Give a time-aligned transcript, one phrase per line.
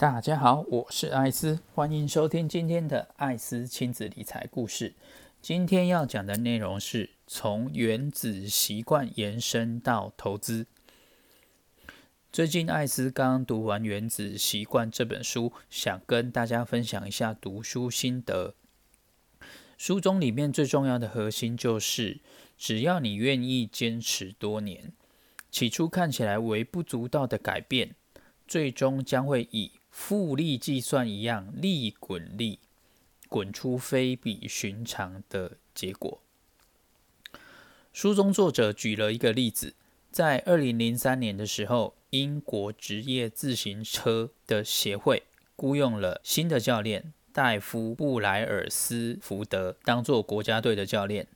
[0.00, 4.94] 大家好，我是艾斯，欢迎收听今天的艾斯亲子理财故事。
[5.42, 10.66] 今天要讲的内容是从原子习惯延伸到投资。
[12.32, 18.54] 最近艾斯刚读完《原子习惯》这本书，想跟大家分享一下读书心得。
[19.76, 22.20] 书中里面最重要的核心就是，
[22.56, 24.94] 只要你愿意坚持多年，
[25.50, 27.94] 起初看起来微不足道的改变，
[28.48, 32.58] 最终将会以复利计算一样利滚利，
[33.28, 36.20] 滚出非比寻常的结果。
[37.92, 39.74] 书中作者举了一个例子，
[40.10, 41.94] 在二零零三年的时候。
[42.10, 45.22] 英国职业自行车的协会
[45.54, 51.28] 雇佣了新的教练戴夫·布莱尔斯福德当做国家队的教练。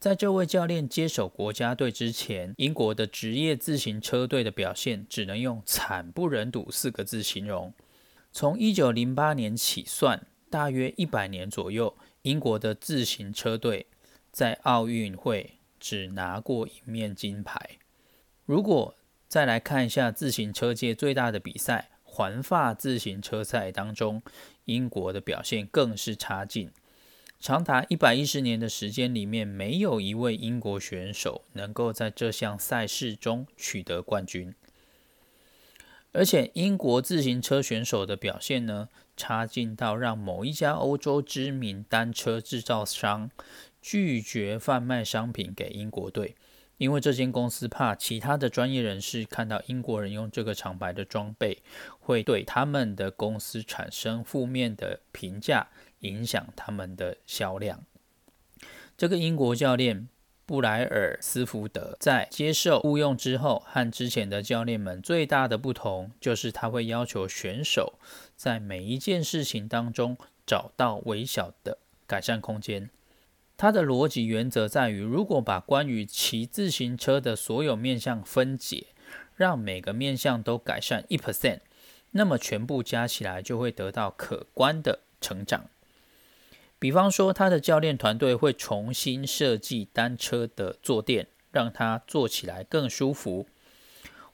[0.00, 7.72] 在这位教练接手国家队之前，英国的职业自行车队的表现只能用“惨不忍睹”四个字形容。
[8.30, 13.86] 从一九零八年起算，大约一百年左右，英国的自行车队
[14.30, 17.78] 在奥运会只拿过一面金牌。
[18.44, 18.94] 如果
[19.26, 24.22] 再来看一下自行车界最大的比赛——环法自行车赛当中，
[24.64, 26.70] 英国的表现更是差劲。
[27.40, 34.54] 长达一百一十年的时间里面，没有一位英国选手能够在这项赛事中取得冠军。
[36.12, 43.30] 而且，英国自行车选手的表现呢，差劲到让某一家欧洲知名单车制造商
[43.80, 46.34] 拒绝贩卖商品给英国队。
[46.78, 51.58] 因为这间公司怕其他的专业人士看到英国人用这个厂牌的装备，
[51.98, 55.68] 会对他们的公司产生负面的评价，
[56.00, 57.84] 影响他们的销量。
[58.96, 60.08] 这个英国教练
[60.48, 67.98] 布莱尔斯福德在接受雇佣之后，和之前的教练们最大的不同，就是他会要求选手
[68.34, 70.16] 在每一件事情当中
[70.46, 71.76] 找到微小的
[72.06, 72.88] 改善空间。
[73.58, 78.86] 它的逻辑原则在于，如果把关于骑自行车的所有面向分解，
[79.36, 81.58] 让每个面向都改善一 percent，
[82.12, 85.68] 那么全部加起来就会得到可观的成长。
[86.78, 93.46] 比方说，他的教练团队会重新设计单车的坐垫，让它坐起来更舒服；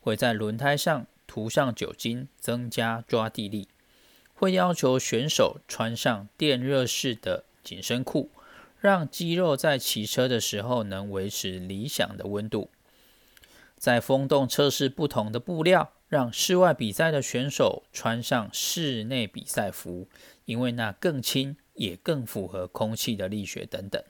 [0.00, 3.68] 会在轮胎上涂上酒精，增加抓地力；
[4.34, 8.30] 会要求选手穿上电热式的紧身裤。
[8.78, 12.68] 让肌肉在骑车的时候能维持理想的温度，
[13.78, 20.06] 在风洞测试不同的布料，让室外比赛的选手穿上室内比赛服，
[20.44, 24.02] 因为那更轻，也更符合空气的力学等等。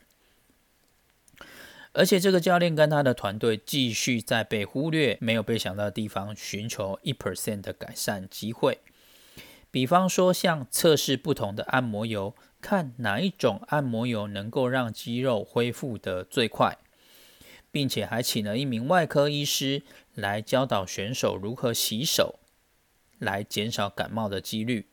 [1.93, 8.81] 而且这个教练跟他的团队继续在被忽略、没有被想到的地方寻求一 percent 的改善机会。
[9.71, 16.79] 比方说，像测试不同的按摩油，看哪一种按摩油能够让肌肉恢复的最快，
[17.71, 19.83] 并且还请了一名外科医师
[20.15, 22.41] 来教导选手如何洗手，
[23.19, 24.87] 来减少感冒的几率，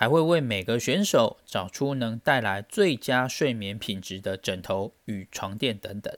[0.00, 6.16] 还会为每个选手找出能带来最佳睡眠品质的枕头与床垫等等。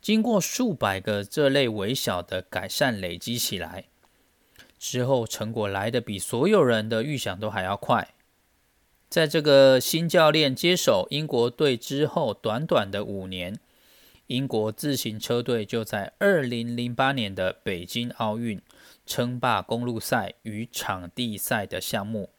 [0.00, 3.84] 经过数百个这类微小的改善累积起来。
[4.80, 8.14] 之后成果来的比所有人的预想都还要快。
[9.08, 13.60] 在这个新教练接手英国队之后，短短的五年，
[14.30, 18.62] 英国自行车队就在二零零八年的北京奥运
[19.04, 22.30] 称霸公路赛与场地赛的项目，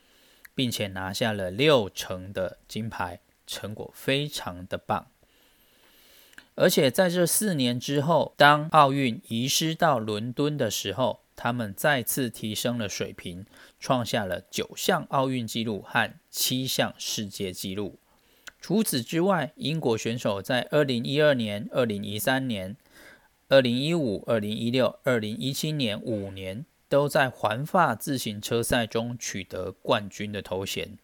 [0.55, 5.07] 并且拿下了六成的金牌，成果非常的棒。
[6.55, 13.45] 而且在这四年之后，当奥运移师到伦敦的时候，他们再次提升了水平，
[13.81, 17.99] 创下了九项奥运纪录和七项世界纪录。
[18.61, 22.77] 除此之外，英国选手在二零一二年、二零一三年、
[23.49, 30.97] 二零一五、二零一六、二零一七年五年都在环法自行车赛中取得冠军的头衔。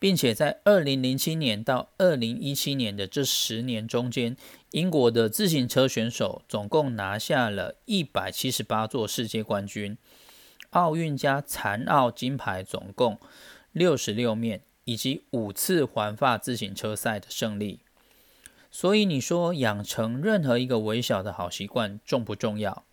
[0.00, 4.36] 并且在二零零七年到二零一七年的这十年中间，
[4.72, 9.96] 英国的自行车选手总共拿下了一百七十八座世界冠军，
[10.70, 13.18] 奥运加残奥金牌总共
[13.72, 17.80] 六十六面，以及五次环法自行车赛的胜利。
[18.70, 22.84] 所以你说养成任何一个微小的好习惯重不重要？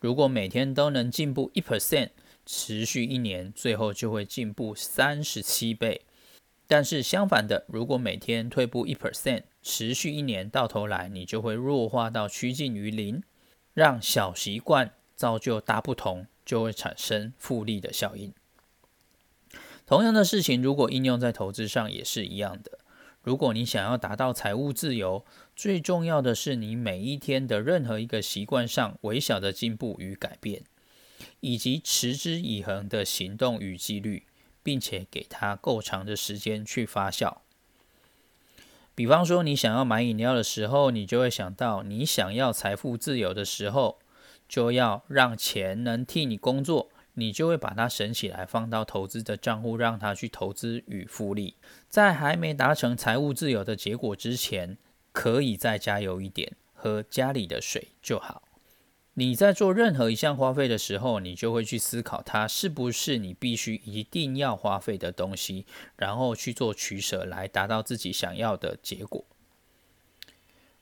[0.00, 2.10] 如果每天都能进步一 percent，
[2.44, 6.02] 持续一年，最后就会进步三十七倍。
[6.66, 13.22] 但是相反的，如果每天退步一 percent，持续一年，到头来你就会弱化到趋近于零。
[13.74, 18.34] 让小习惯造就大不同，就会产生复利的效应。
[19.92, 22.78] 同样的事情，如果应用在投资上也是一样的。
[23.20, 25.22] 如果你想要达到财务自由，
[25.54, 30.62] 最重要的是你每一天的任何一个习惯上微小的进步与改变，
[31.40, 34.22] 以及持之以恒的行动与纪律，
[34.62, 37.36] 并且给它够长的时间去发酵。
[38.94, 43.98] 比方说，你想要买饮料的时候，你就会想到，你想要财富自由的时候，
[44.48, 46.88] 就要让钱能替你工作。
[47.14, 51.56] 你就会把它省起来，放到投资的账户，让它去投资与复利。
[51.88, 54.78] 在还没达成财务自由的结果之前，
[55.12, 58.42] 可以再加油一点，喝家里的水就好。
[59.14, 65.66] 你在做任何一项花费的时候，你就会去思考它是不是你必须一定要花费的东西，
[65.96, 69.26] 然后去做取舍，来达到自己想要的结果。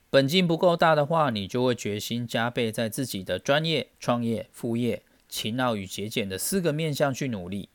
[0.09, 5.03] 本金不够大的话，你就会决心加倍在自己的专业、创业、副业。
[5.31, 7.71] 勤劳与节俭的四个面向去努力。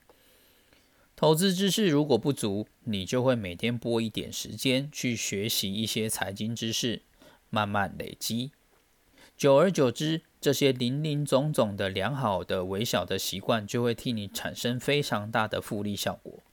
[1.15, 7.01] 投资知识如果不足，你就会每天拨一点时间去学习一些财经知识，
[7.49, 8.51] 慢慢累积。
[9.37, 16.43] 久而久之，这些林林总总的良好的微小的习惯，就会替你产生非常大的复利效果。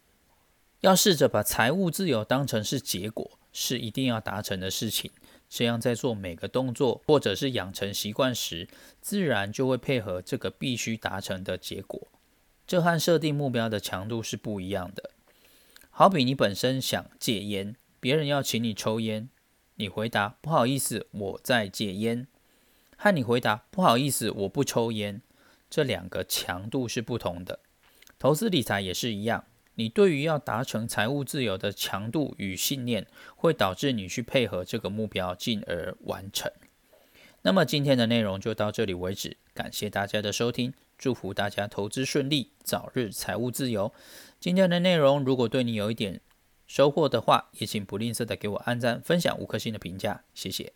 [0.80, 5.10] 要试着把财务自由当成是结果，是一定要达成的事情。
[5.54, 8.66] 这样在做每个动作或者是养成习惯时，
[9.02, 12.08] 自然就会配合这个必须达成的结果。
[12.66, 15.10] 这和设定目标的强度是不一样的。
[15.90, 19.28] 好比你本身想戒烟，别人要请你抽烟，
[19.74, 22.26] 你回答不好意思，我在戒烟，
[22.96, 25.20] 和你回答不好意思，我不抽烟，
[25.68, 27.60] 这两个强度是不同的。
[28.18, 29.44] 投资理财也是一样。
[29.74, 36.50] 你对于要达成财务自由的强度与信念，会导致你去配合这个目标，进而完成。
[37.42, 43.92] 那么今天的内容就到这里为止，感谢大家的收听，祝福大家投资顺利，早日财务自由。
[44.38, 46.20] 今天的内容如果对你有一点
[46.66, 50.72] 收获的话，也请不吝啬的给我按赞、分享五颗星的评价，谢谢。